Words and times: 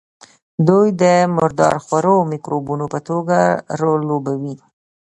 دوی 0.67 0.87
د 1.01 1.03
مردار 1.35 1.75
خورو 1.85 2.15
مکروبونو 2.31 2.85
په 2.93 2.99
توګه 3.07 3.37
رول 3.81 4.01
لوبوي. 4.09 4.55